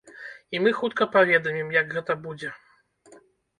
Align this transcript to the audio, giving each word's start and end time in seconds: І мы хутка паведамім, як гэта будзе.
І 0.55 0.61
мы 0.63 0.73
хутка 0.79 1.07
паведамім, 1.17 1.69
як 1.77 1.95
гэта 1.99 2.19
будзе. 2.27 2.53